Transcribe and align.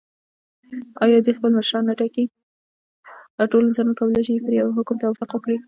ټول 3.51 3.63
انسانان 3.65 3.95
کولای 3.99 4.23
شي 4.27 4.33
پر 4.43 4.51
یوه 4.59 4.75
حکم 4.77 4.95
توافق 5.03 5.29
وکړي. 5.33 5.57